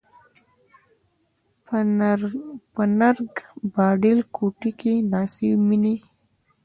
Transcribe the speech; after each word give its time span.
په 2.73 2.83
نرنګ، 2.97 3.33
باډېل 3.73 4.19
کوټکي 4.35 4.71
کښي 4.79 4.93
ناڅي 5.11 5.49
میني 5.67 5.95